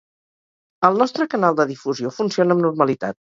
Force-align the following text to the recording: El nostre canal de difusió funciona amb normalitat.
El 0.89 0.97
nostre 1.01 1.27
canal 1.35 1.59
de 1.61 1.67
difusió 1.73 2.13
funciona 2.17 2.57
amb 2.57 2.67
normalitat. 2.69 3.19